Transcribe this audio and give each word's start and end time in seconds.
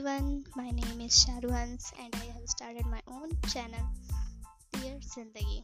everyone, 0.00 0.42
my 0.56 0.70
name 0.70 1.00
is 1.02 1.12
Sharu 1.12 1.50
Hans 1.50 1.92
and 2.02 2.14
I 2.14 2.24
have 2.32 2.46
started 2.46 2.86
my 2.86 3.02
own 3.06 3.36
channel, 3.52 3.84
Dear 4.72 4.96
Zindagi. 5.04 5.62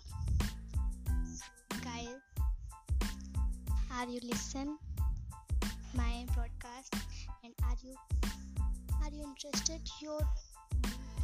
Guys, 1.83 2.21
are 3.95 4.07
you 4.07 4.21
listen 4.23 4.77
my 5.95 6.27
broadcast 6.35 6.93
and 7.45 7.55
are 7.63 7.77
you 7.83 7.95
are 9.03 9.11
you 9.11 9.23
interested? 9.23 9.81
Your 10.03 10.21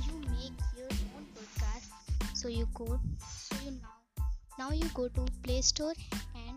you 0.06 0.14
make 0.30 0.56
your 0.74 0.88
own 1.12 1.26
podcast 1.36 2.34
so 2.34 2.48
you 2.48 2.66
go 2.72 2.98
so 3.20 3.56
you 3.62 3.72
now 3.72 4.24
now 4.58 4.70
you 4.70 4.88
go 4.94 5.08
to 5.08 5.26
Play 5.42 5.60
Store 5.60 5.92
and 6.34 6.56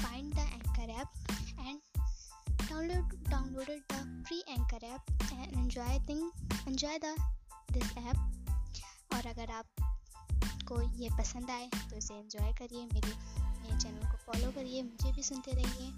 find 0.00 0.32
the 0.32 0.46
Anchor 0.56 0.92
app 0.98 1.37
download, 2.78 3.04
downloaded 3.28 3.80
the 3.88 4.00
free 4.26 4.42
Anchor 4.48 4.84
app 4.94 5.02
and 5.32 5.52
enjoy 5.52 5.98
thing, 6.06 6.30
enjoy 6.66 6.96
the, 7.00 7.12
this 7.72 7.90
app. 8.06 8.18
और 9.14 9.26
अगर 9.26 9.50
आपको 9.50 10.80
ये 11.02 11.08
पसंद 11.18 11.50
आए 11.50 11.68
तो 11.90 11.96
इसे 11.96 12.14
enjoy 12.14 12.52
करिए, 12.58 12.84
मेरे 12.94 13.12
मेरे 13.62 13.78
चैनल 13.78 14.10
को 14.10 14.16
फॉलो 14.26 14.50
करिए, 14.56 14.82
मुझे 14.82 15.12
भी 15.12 15.22
सुनते 15.22 15.52
रहिए। 15.60 15.90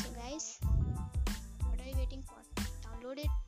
So 0.00 0.12
guys 0.14 0.58
what 0.64 1.80
are 1.80 1.88
you 1.88 1.96
waiting 1.96 2.22
for 2.22 2.42
download 2.60 3.18
it 3.18 3.39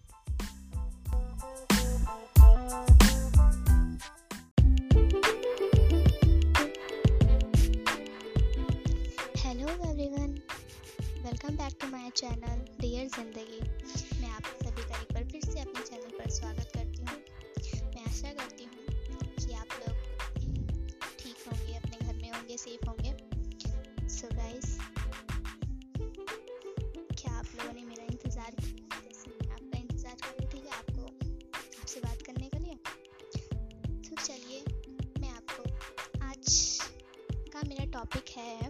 का 37.62 37.68
मेरा 37.68 37.84
टॉपिक 37.84 38.24
है 38.36 38.60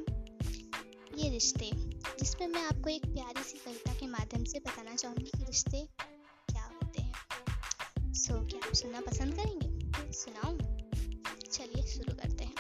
ये 1.18 1.30
रिश्ते 1.30 1.70
जिसमें 2.22 2.48
मैं 2.48 2.62
आपको 2.62 2.90
एक 2.90 3.06
प्यारी 3.06 3.42
सी 3.42 3.58
कविता 3.58 3.94
के 3.94 4.06
माध्यम 4.06 4.44
से 4.44 4.58
बताना 4.58 4.94
चाहूँगी 4.94 5.24
कि 5.24 5.44
रिश्ते 5.44 5.88
क्या 6.48 6.64
होते 6.64 7.02
हैं। 7.02 7.14
सो 8.14 8.34
so, 8.34 8.50
क्या 8.50 8.68
आप 8.68 8.74
सुनना 8.74 9.00
पसंद 9.00 9.34
करेंगे? 9.34 9.68
सुनाऊँ? 10.12 10.58
चलिए 11.52 11.86
शुरू 11.86 12.14
करते 12.14 12.44
हैं। 12.44 12.54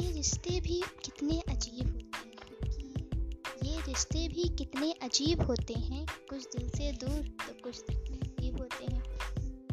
ये 0.00 0.12
रिश्ते 0.12 0.60
भी 0.60 0.82
कितने 1.04 1.40
अजीब 1.40 1.88
होते 1.88 2.68
हैं 2.68 3.30
ये 3.64 3.80
रिश्ते 3.80 4.28
भी 4.28 4.48
कितने 4.48 4.92
अजीब 4.92 5.42
होते 5.42 5.74
हैं। 5.74 6.06
कुछ 6.30 6.56
दिल 6.56 6.68
से 6.68 6.92
दूर 6.92 7.28
तो 7.28 7.62
कुछ 7.62 7.82
करीब 7.90 8.58
होते 8.58 8.84
हैं। 8.84 9.02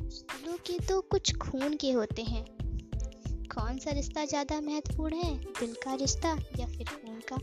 दिलों 0.10 0.54
के 0.54 0.80
तो 0.80 1.02
कुछ 1.02 1.36
खून 1.36 1.78
के 1.78 1.92
होते 1.92 2.22
हैं। 2.22 2.61
कौन 3.52 3.78
सा 3.78 3.92
रिश्ता 3.92 4.24
ज़्यादा 4.26 4.60
महत्वपूर्ण 4.62 5.16
है? 5.16 5.36
दिल 5.60 5.74
का 5.84 5.94
रिश्ता 5.96 6.30
या 6.60 6.66
फिर 6.68 6.88
खून 6.88 7.20
का? 7.32 7.38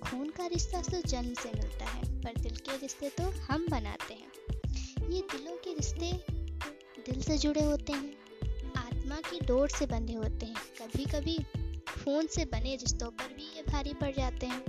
खून 0.00 0.28
का 0.28 0.46
रिश्ता 0.46 0.80
तो 0.82 1.00
जन्म 1.02 1.34
से 1.34 1.50
मिलता 1.50 1.84
है, 1.84 2.02
पर 2.22 2.40
दिल 2.40 2.56
के 2.58 2.76
रिश्ते 2.76 3.08
तो 3.18 3.24
हम 3.42 3.66
बनाते 3.70 4.14
हैं। 4.14 5.10
ये 5.10 5.20
दिलों 5.32 5.56
के 5.56 5.74
रिश्ते 5.74 6.12
दिल 7.06 7.20
से 7.22 7.36
जुड़े 7.38 7.62
होते 7.62 7.92
हैं, 7.92 8.12
आत्मा 8.76 9.16
की 9.30 9.40
डोर 9.46 9.68
से 9.68 9.86
बंधे 9.86 10.14
होते 10.14 10.46
हैं। 10.46 10.56
कभी 10.80 11.04
कभी 11.04 11.36
खून 11.94 12.26
से 12.26 12.44
बने 12.46 12.74
रिश्तों 12.76 13.10
पर 13.10 13.32
भी 13.36 13.46
ये 13.56 13.62
भारी 13.62 13.94
पड़ 13.94 14.12
जाते 14.16 14.46
हैं। 14.46 14.64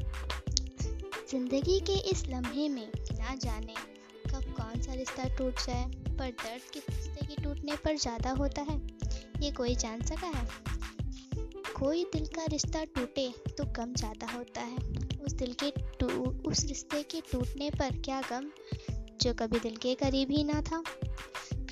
ज़िंदगी 1.31 1.79
के 1.79 1.97
इस 2.11 2.25
लम्हे 2.27 2.69
में 2.69 2.87
ना 3.11 3.35
जाने 3.35 3.75
कब 4.25 4.53
कौन 4.53 4.81
सा 4.81 4.93
रिश्ता 4.93 5.27
टूट 5.37 5.65
जाए, 5.65 5.83
पर 6.09 6.29
दर्द 6.37 6.71
किस 6.73 6.89
रिश्ते 6.89 7.25
के 7.25 7.41
टूटने 7.43 7.75
पर 7.75 7.97
ज़्यादा 7.97 8.31
होता 8.31 8.61
है। 8.61 8.88
ये 9.41 9.51
कोई 9.51 9.75
जान 9.75 10.01
सका 10.01 10.27
है? 10.27 10.47
कोई 11.79 12.03
दिल 12.03 12.25
का 12.25 12.45
रिश्ता 12.45 12.83
टूटे 12.85 13.27
तो 13.57 13.63
गम 13.73 13.93
ज़्यादा 13.93 14.31
होता 14.31 14.61
है। 14.61 14.77
उस 15.25 15.33
दिल 15.33 15.55
के 15.63 15.69
उस 16.49 16.63
रिश्ते 16.65 17.03
के 17.03 17.21
टूटने 17.21 17.69
पर 17.69 18.01
क्या 18.01 18.21
गम, 18.21 18.49
जो 19.21 19.33
कभी 19.33 19.59
दिल 19.59 19.75
के 19.75 19.93
करीब 19.95 20.31
ही 20.31 20.43
ना 20.43 20.61
था? 20.61 20.81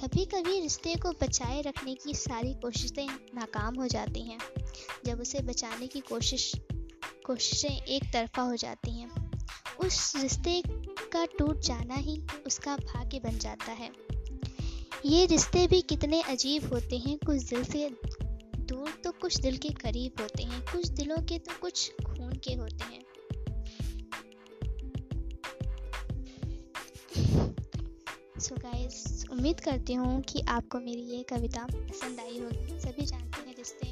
कभी 0.01 0.25
कभी 0.25 0.59
रिश्ते 0.59 0.95
को 0.95 1.11
बचाए 1.11 1.61
रखने 1.61 1.95
की 1.95 2.13
सारी 2.13 2.53
कोशिशें 2.53 3.07
नाकाम 3.35 3.75
हो 3.75 3.87
जाती 3.87 4.21
हैं। 4.21 4.39
जब 5.05 5.21
उसे 5.21 5.39
बचाने 5.39 5.87
की 5.87 5.99
कोशिश, 5.99 6.51
कोशिशें 7.25 7.69
एक 7.69 8.03
तरफा 8.13 8.41
हो 8.41 8.55
जाती 8.55 8.91
हैं। 8.91 9.09
उस 9.77 10.13
रिश्ते 10.15 10.61
का 11.13 11.25
टूट 11.25 11.59
जाना 11.59 11.95
ही 11.95 12.21
उसका 12.47 12.77
भाग्य 12.77 13.19
बन 13.19 13.37
जाता 13.37 13.71
है। 13.71 13.91
ये 15.05 15.25
रिश्ते 15.25 15.65
भी 15.67 15.81
कितने 15.81 16.21
अजीब 16.21 16.73
होते 16.73 16.97
हैं। 16.97 17.17
कुछ 17.25 17.41
दिल 17.43 17.63
से 17.63 17.89
दूर 18.57 18.89
तो 19.03 19.11
कुछ 19.11 19.37
दिल 19.41 19.57
के 19.57 19.69
करीब 19.69 20.21
होते 20.21 20.43
हैं। 20.43 20.61
कुछ 20.61 20.87
दिलों 20.87 21.17
के 21.17 21.37
तो 21.39 21.51
कुछ 21.61 21.91
खून 22.05 22.33
के 22.43 22.53
होते 22.53 22.83
हैं। 22.83 23.03
सो 28.39 28.55
so 28.55 28.61
गाइस 28.63 29.25
उम्मीद 29.31 29.59
करती 29.59 29.93
हूँ 29.93 30.21
कि 30.21 30.41
आपको 30.49 30.79
मेरी 30.79 31.01
ये 31.01 31.23
कविता 31.23 31.67
पसंद 31.73 32.19
आई 32.19 32.39
होगी। 32.39 32.79
सभी 32.79 33.05
जानते 33.05 33.49
हैं 33.49 33.55
रिश्ते 33.57 33.87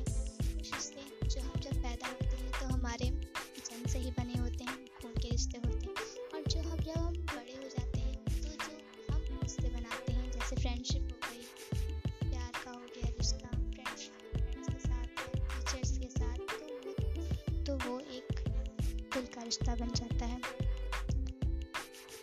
रिश्ता 19.46 19.76
बन 19.76 19.92
जाता 19.96 20.26
है। 20.26 20.42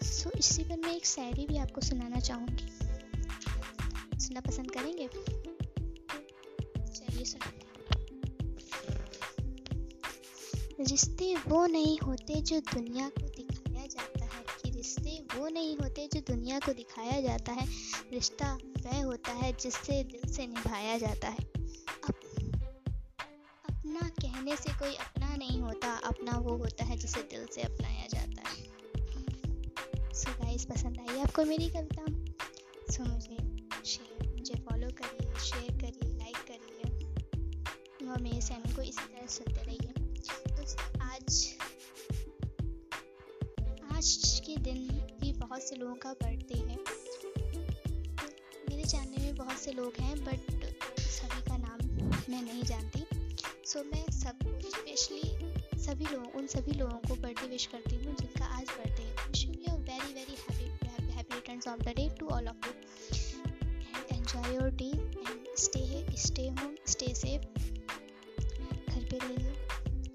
सो 0.03 0.31
so, 0.31 0.37
इसी 0.37 0.65
पर 0.65 0.77
मैं 0.77 0.97
एक 0.97 1.07
शायरी 1.07 1.47
भी 1.47 1.57
आपको 1.57 1.81
सुनाना 1.81 2.21
चाहूँगी। 2.21 2.69
सुनना 4.21 4.41
पसंद 4.41 4.71
करेंगे? 4.71 5.09
चलिए 6.87 7.25
सुनाते 7.25 7.63
रिश्ते 10.91 11.37
वो 11.37 11.67
नहीं 11.67 11.99
होते 11.99 12.41
जो 12.41 12.61
दुनिया 12.61 13.09
को 13.09 13.29
दिखाया 13.29 13.87
जाता 13.87 14.25
है। 14.25 14.43
कि 14.63 14.71
रिश्ते 14.71 15.25
वो 15.37 15.49
नहीं 15.49 15.77
होते 15.77 16.09
जो 16.15 16.21
दुनिया 16.21 16.59
को 16.59 16.73
दिखाया 16.73 17.21
जाता 17.21 17.53
है। 17.53 17.67
रिश्ता 18.13 18.59
वह 18.87 19.05
होता 19.05 19.33
है 19.33 19.53
जिससे 19.53 20.05
दिल 20.05 20.33
से 20.33 20.47
निभाया 20.47 20.99
जाता 20.99 21.29
है। 21.29 21.39
अप, 21.39 22.21
अपना 23.71 24.09
कहने 24.09 24.57
से 24.57 24.73
कोई 24.73 24.95
अपना 24.95 25.22
नहीं 25.43 25.61
होता 25.61 25.89
अपना 26.05 26.33
वो 26.39 26.57
होता 26.57 26.85
है 26.85 26.97
जिसे 26.97 27.23
दिल 27.23 27.47
से 27.55 27.63
अपनाया 27.63 28.07
जाता 28.07 28.49
है। 28.49 28.63
सो 30.15 30.31
so 30.31 30.41
गाइस 30.41 30.65
पसंद 30.65 30.99
आई 31.01 31.19
आपको 31.19 31.45
मेरी 31.45 31.69
कविता? 31.69 32.05
सो 32.93 33.05
so 33.05 33.09
मुझे 33.11 33.37
शेयर 33.85 34.29
मुझे 34.29 34.55
फॉलो 34.55 34.89
करिए 34.91 35.35
शेयर 35.41 35.81
करिए 35.81 36.13
लाइक 36.19 36.37
करिए। 36.51 38.09
और 38.09 38.23
मेरे 38.23 38.41
चैनल 38.43 38.75
को 38.75 38.83
इसी 38.83 39.05
तरह 39.05 39.27
सुनते 39.27 39.63
रहिए। 39.63 39.93
तो 40.49 40.63
आज 41.01 41.57
आज 43.93 44.41
के 44.47 44.57
दिन 44.57 44.79
भी 45.21 45.33
बहुत 45.33 45.63
से 45.63 45.77
लोगों 45.77 45.95
का 45.95 46.13
बर्थडे 46.13 46.59
है। 46.59 46.77
मेरे 48.69 48.85
जानने 48.85 49.17
में 49.17 49.35
बहुत 49.35 49.59
से 49.59 49.73
लोग 49.73 49.93
हैं 50.01 50.25
बट 50.25 50.41
सभी 51.01 51.43
का 51.43 51.57
नाम 51.57 51.79
मैं 52.31 52.43
नहीं 52.43 52.63
जानती। 52.63 53.05
सो 53.67 53.79
so, 53.79 53.87
मैं 53.87 54.05
सबको 54.13 54.71
स्पेशली 54.71 55.42
सभी 55.83 56.05
लोगों, 56.05 56.31
उन 56.33 56.47
सभी 56.47 56.73
लोगों 56.73 56.99
को 56.99 57.15
बर्थडे 57.15 57.47
विश 57.47 57.67
करती 57.67 57.97
हूँ, 57.97 58.15
जिनका 58.15 58.45
आज 58.45 58.63
बर्थडे 58.63 59.03
है। 59.03 59.15
Wishing 59.15 59.55
you 59.55 59.75
very 59.75 60.15
very 60.15 60.37
happy 60.41 61.13
happy 61.13 61.71
of 61.71 61.81
the 61.81 61.89
day 61.89 62.09
to 62.21 62.27
all 62.29 62.49
of 62.49 62.67
you 62.67 62.73
and 62.73 64.07
enjoy 64.13 64.55
your 64.55 64.71
day 64.71 64.85
and 64.85 65.57
stay 65.57 66.07
stay 66.17 66.49
home 66.49 66.77
stay 66.87 67.15
safe 67.15 67.43
घर 68.91 69.05
पे 69.11 69.19
रहिए, 69.19 69.51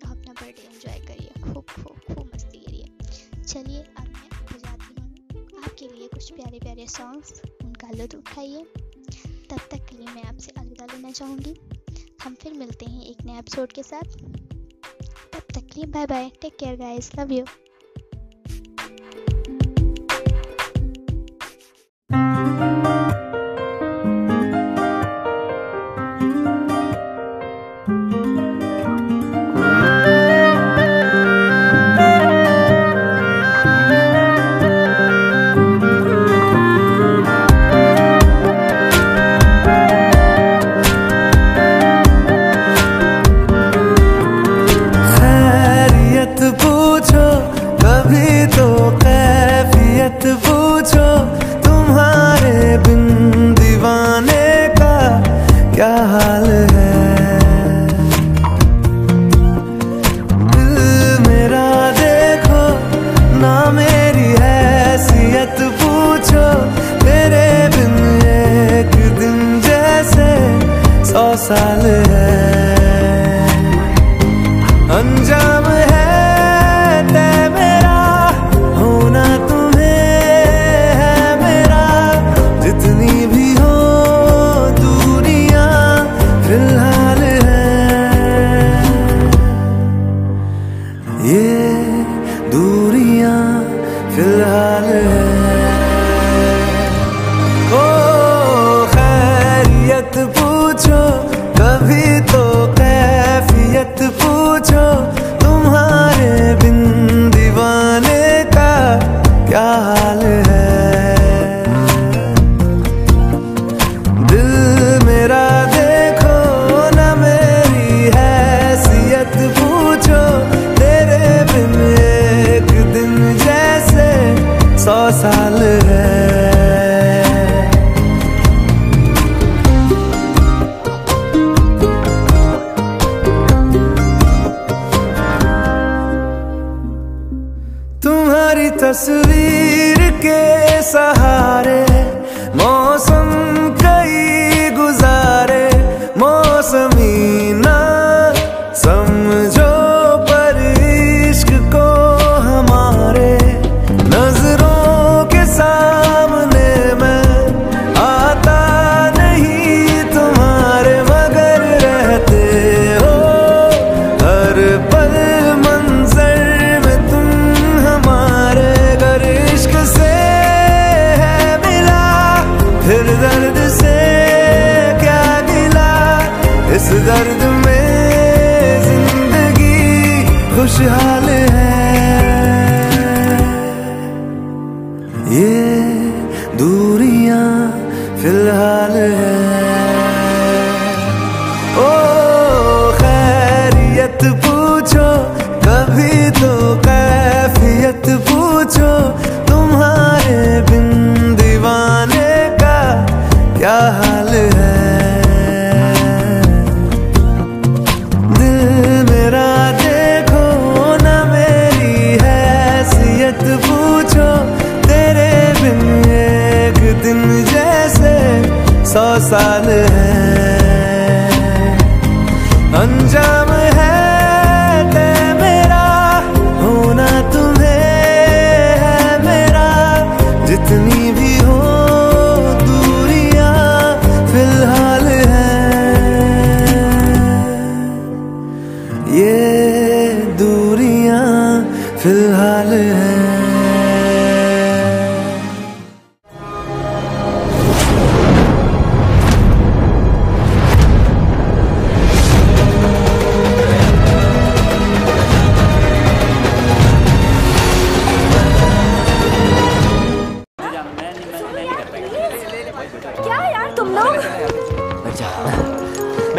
अपना 0.06 0.34
बर्थडे 0.34 0.62
एंजॉय 0.62 1.08
करिए। 1.08 1.42
खूब 1.44 1.66
खूब 1.66 2.16
खूब 2.16 2.32
मस्ती 2.36 2.60
करिए। 2.60 2.88
चलिए, 3.44 3.82
अब 3.82 4.08
मैं 4.08 4.46
बजाती 4.46 5.02
हूँ। 5.02 5.64
आपके 5.64 5.88
लिए 5.88 6.08
कुछ 6.08 6.32
प्यारे 6.32 6.60
प्यारे 6.60 6.88
सॉन्ग्स 6.88 7.42
उनका 7.66 7.90
लुत्फ 7.90 8.16
उठाइए। 8.16 8.64
तब 9.50 9.60
तक 9.72 9.86
के 9.90 9.98
लिए 9.98 10.08
मैं 10.08 10.24
आपसे 10.24 10.52
अलविदा 10.52 10.86
लेना 10.86 11.12
चाहूँगी। 11.12 11.56
हम 12.24 12.36
फिर 12.36 12.54
मिलते 12.54 12.86
हैं 12.86 13.06
एक 13.06 13.22
नए 13.22 13.40
एपिसोड 13.40 13.72
के 13.72 13.84
साथ। 13.84 14.37
Tap. 15.38 15.92
Bye 15.92 16.06
bye. 16.08 16.32
Take 16.40 16.58
care, 16.58 16.76
guys. 16.76 17.16
Love 17.16 17.32
you. 17.32 17.46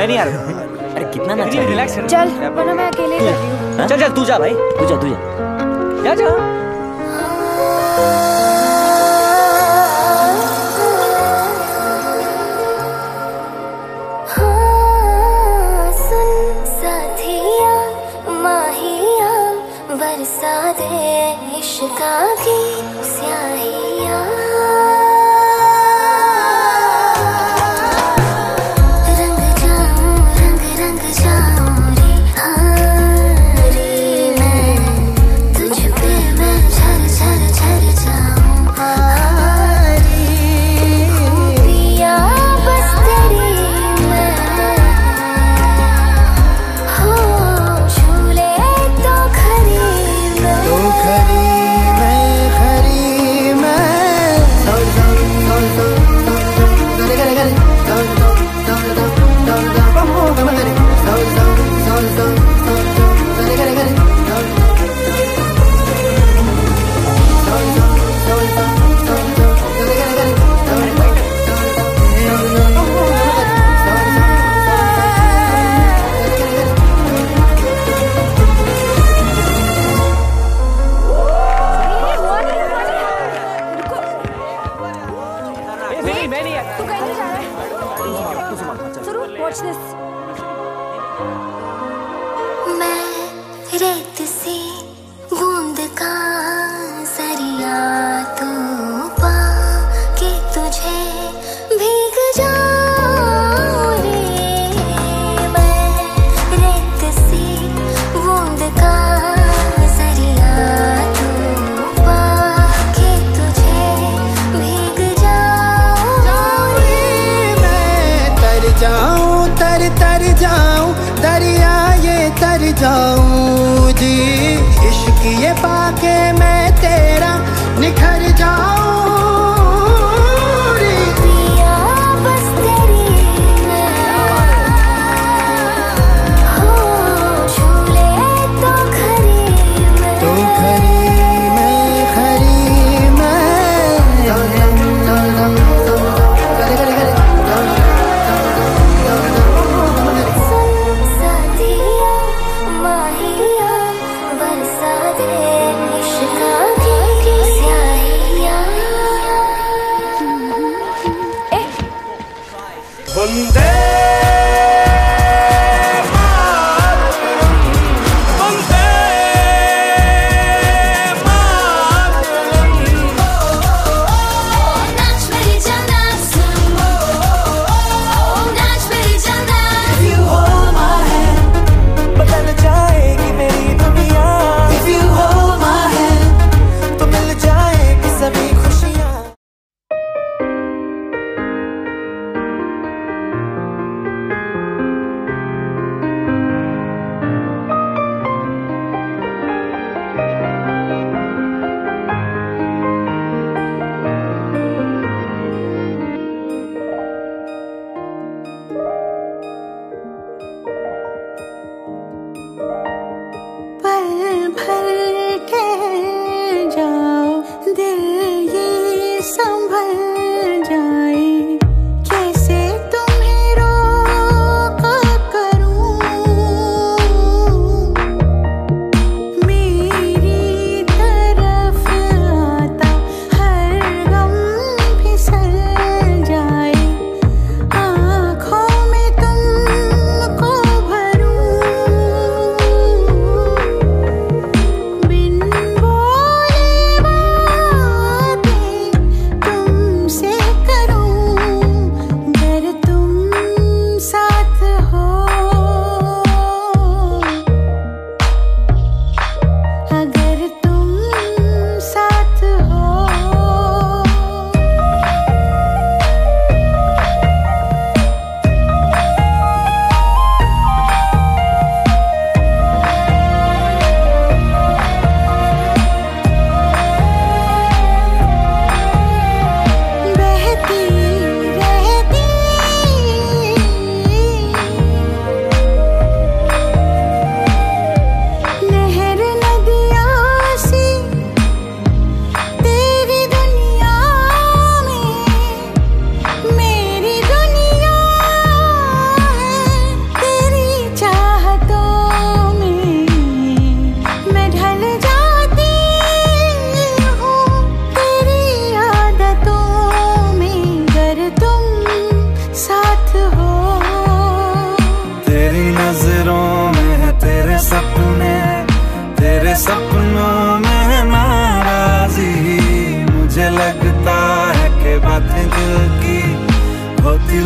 नहीं 0.08 0.18
आ 0.18 0.24
रहा। 0.24 0.44
हाँ। 0.44 0.94
अरे 0.94 1.04
कितना 1.12 1.34
ना 1.34 1.44
रिलैक्स 1.44 1.98
चल 1.98 2.28
वरना 2.56 2.74
मैं 2.74 2.86
अकेले 2.86 3.18
कर 3.18 3.24
रही 3.24 3.50
हूँ। 3.50 3.88
चल 3.88 4.00
चल 4.00 4.14
तू 4.16 4.24
जा 4.24 4.38
भाई। 4.38 4.54
तू 4.78 4.86
जा 4.86 5.00
तू 5.00 5.08
जा। 5.08 5.16
जा 6.04 6.14
जा। 6.14 6.56
बरसा 20.00 20.72
दे 20.72 20.96
इश्का 21.58 22.12
की 22.40 22.58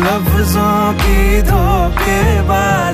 लफ्जों 0.05 0.93
की 1.01 1.41
धोखेबाज 1.49 2.92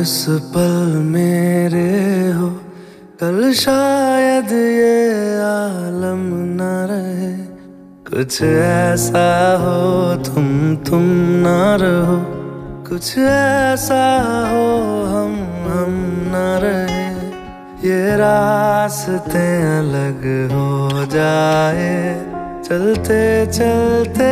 इस 0.00 0.26
पल 0.54 0.90
मेरे 1.04 1.88
हो, 2.30 2.48
कल 3.20 3.52
शायद 3.52 4.52
ये 4.52 4.98
आलम 5.42 6.22
न 6.58 6.68
रहे। 6.90 7.32
कुछ 8.10 8.42
ऐसा 8.42 9.26
हो, 9.56 10.14
तुम 10.24 10.76
तुम 10.76 11.02
न 11.44 11.54
रहो। 11.80 12.18
कुछ 12.88 13.18
ऐसा 13.18 14.04
हो, 14.50 14.66
हम 15.06 15.34
हम 15.68 15.94
न 16.26 16.44
रहे। 16.62 17.06
ये 17.88 18.16
रास्ते 18.16 19.46
अलग 19.78 20.24
हो 20.52 21.04
जाए, 21.06 21.94
चलते 22.68 23.22
चलते 23.46 24.30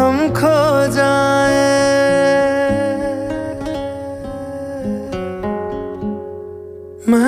हम 0.00 0.28
खो 0.28 0.58
जाए। 0.92 1.77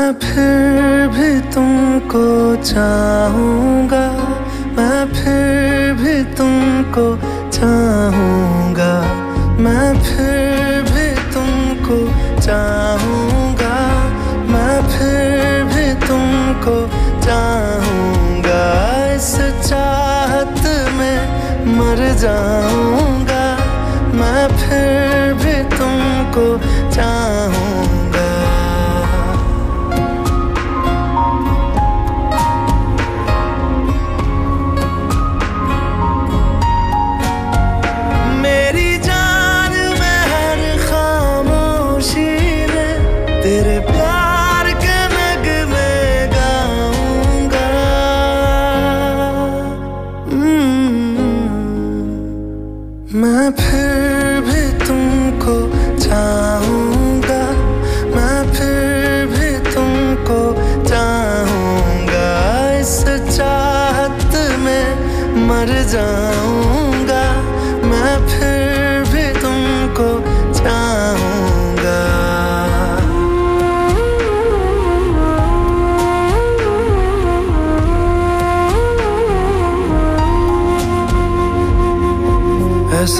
मैं 0.01 0.13
फिर 0.19 1.09
भी 1.15 1.31
तुमको 1.53 2.25
चाहूँगा। 2.65 4.05
मैं 4.77 5.01
फिर 5.13 5.93
भी 6.01 6.15
तुमको 6.37 7.05
चाहूँगा। 7.51 8.95
मैं 9.65 9.89
फिर 10.01 10.81
भी 10.89 11.07
तुमको 11.35 11.99
चाहूँगा। 12.41 13.77
मैं 14.53 14.77
फिर 14.89 15.65
भी 15.75 15.87
तुमको 16.07 16.79
चाहूँगा। 17.21 18.65
इस 19.13 19.31
चाहत 19.69 20.65
में 20.97 21.77
मर 21.77 22.09
जाऊँ। 22.25 23.10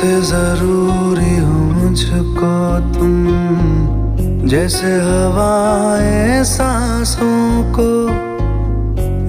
ऐसे 0.01 0.21
ज़रूरी 0.25 1.37
हो 1.37 1.57
मुझको 1.77 2.53
तुम 2.97 4.49
जैसे 4.49 4.93
हवाएँ 4.97 6.45
सांसों 6.45 7.45
को, 7.77 7.91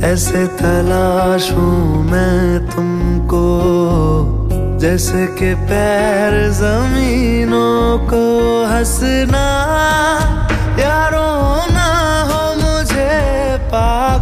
ऐसे 0.07 0.45
तलाशूं 0.63 1.75
मैं 2.07 2.71
तुमको, 2.71 3.43
जैसे 4.79 5.25
के 5.35 5.51
पैर 5.67 6.39
जमीनों 6.61 8.07
को 8.07 8.23
हंसना, 8.71 9.47
यारों 10.79 11.67
ना 11.75 11.91
हो 12.31 12.43
मुझे 12.63 13.11
पागल 13.75 14.20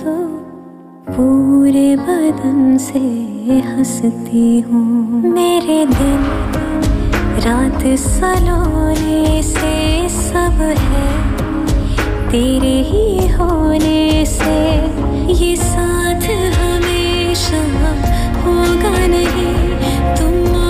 तो 0.00 0.14
पूरे 1.08 1.96
बदन 1.96 2.78
से 2.78 2.98
हंसती 3.60 4.60
हूँ। 4.60 5.22
मेरे 5.32 5.86
दिन, 5.86 6.24
रात 7.46 7.82
सलोने 7.98 9.42
से 9.42 10.08
सब 10.08 10.58
है। 10.78 11.14
तेरे 12.30 12.76
ही 12.82 13.28
होने 13.28 14.24
से 14.26 14.54
ये 15.32 15.56
साथ 15.56 16.24
हमेशा 16.54 17.62
होगा 18.44 19.06
नहीं। 19.06 19.54
तुम 20.16 20.63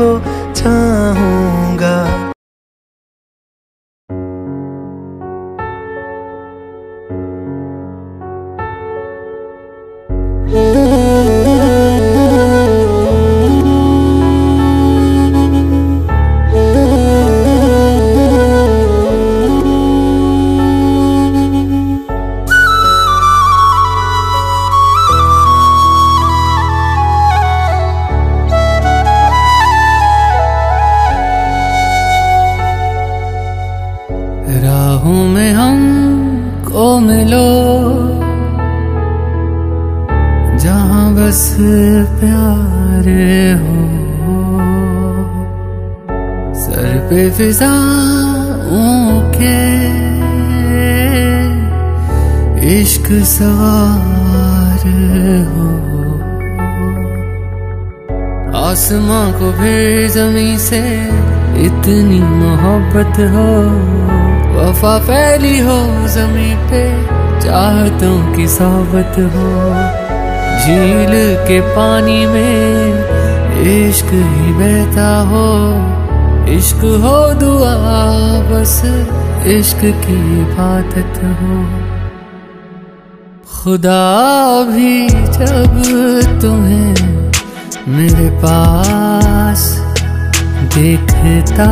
तुमको 0.00 0.29
चाहूँगा 0.29 0.29
फिजाओं 47.40 49.32
के 49.32 49.60
इश्क 52.80 53.24
सवार 53.24 54.82
हो। 55.48 55.68
आसमां 58.64 59.32
को 59.32 59.52
फिर 59.52 60.10
जमी 60.10 60.58
से 60.58 61.04
इतनी 61.64 62.22
मोहब्बत 62.22 63.20
हो। 63.20 63.54
वफा 64.58 64.98
फैली 64.98 65.58
हो 65.58 66.08
जमी 66.08 66.54
पे, 66.70 67.02
चाहतों 67.40 68.36
की 68.36 68.48
सोबत 68.48 69.12
हो। 69.18 69.70
झील 70.60 71.36
के 71.48 71.60
पानी 71.60 72.26
में 72.26 72.94
इश्क 73.60 74.06
ही 74.06 74.52
बहता 74.52 75.20
हो। 75.20 75.60
इश्क 76.48 76.76
हो 76.76 77.34
दुआ, 77.34 77.74
बस 78.50 78.82
इश्क 79.46 79.80
की 79.80 80.44
बात 80.44 80.94
हो। 81.40 81.56
खुदा 83.54 84.64
भी 84.64 85.08
जब 85.08 85.82
तुम्हें 86.42 87.32
मेरे 87.88 88.30
पास 88.30 89.62
देखता 90.74 91.70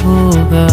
होगा। 0.00 0.66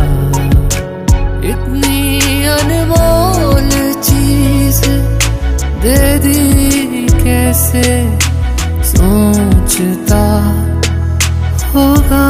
इतनी 1.49 2.45
अनमोल 2.45 3.69
चीज़ 4.01 4.81
दे 5.83 6.19
दी, 6.19 7.07
कैसे 7.23 7.83
सोचता 8.83 10.23
होगा 11.75 12.23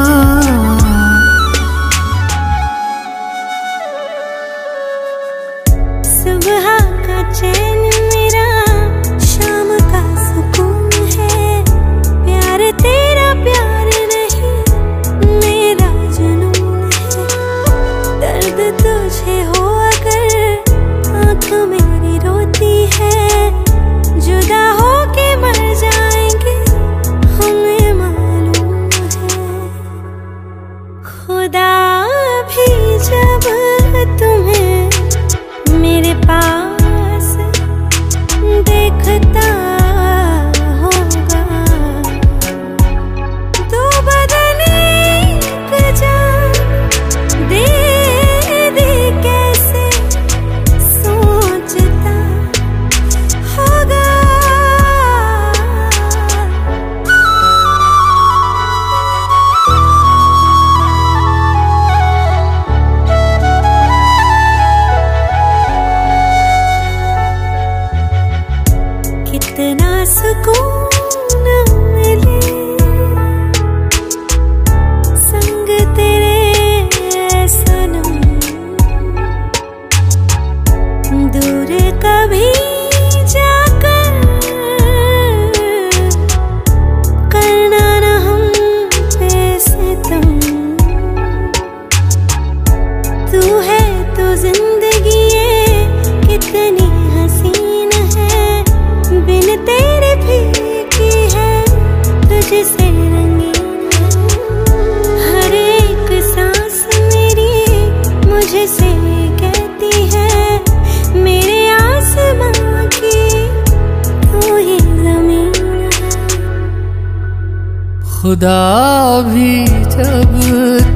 खुदा 118.20 119.22
भी 119.22 119.64
जब 119.94 120.32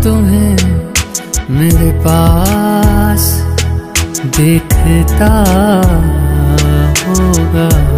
तुम्हें 0.04 0.56
मेरे 1.50 1.90
पास 2.02 3.26
देखता 4.38 5.30
होगा। 7.06 7.91